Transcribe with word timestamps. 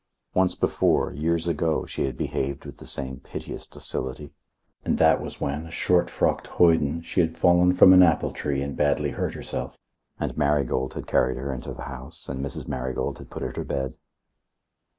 Once 0.33 0.55
before, 0.55 1.13
years 1.13 1.47
ago, 1.47 1.85
she 1.85 2.05
had 2.05 2.17
behaved 2.17 2.65
with 2.65 2.77
the 2.77 2.87
same 2.87 3.19
piteous 3.19 3.67
docility; 3.67 4.33
and 4.83 4.97
that 4.97 5.21
was 5.21 5.39
when, 5.39 5.67
a 5.67 5.69
short 5.69 6.09
frocked 6.09 6.49
maiden, 6.59 7.03
she 7.03 7.21
had 7.21 7.37
fallen 7.37 7.71
from 7.71 7.93
an 7.93 8.01
apple 8.01 8.31
tree 8.31 8.63
and 8.63 8.75
badly 8.75 9.11
hurt 9.11 9.35
herself, 9.35 9.77
and 10.19 10.35
Marigold 10.35 10.95
had 10.95 11.05
carried 11.05 11.37
her 11.37 11.53
into 11.53 11.71
the 11.71 11.83
house 11.83 12.27
and 12.27 12.43
Mrs. 12.43 12.67
Marigold 12.67 13.19
had 13.19 13.29
put 13.29 13.43
her 13.43 13.51
to 13.51 13.63
bed.... 13.63 13.93